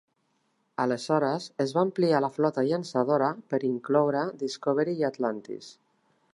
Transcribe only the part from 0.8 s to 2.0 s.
Aleshores es va